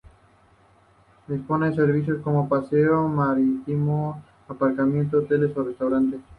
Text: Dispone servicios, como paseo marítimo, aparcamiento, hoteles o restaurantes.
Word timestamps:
Dispone 1.27 1.75
servicios, 1.75 2.23
como 2.23 2.49
paseo 2.49 3.07
marítimo, 3.07 4.19
aparcamiento, 4.47 5.19
hoteles 5.19 5.55
o 5.55 5.63
restaurantes. 5.63 6.19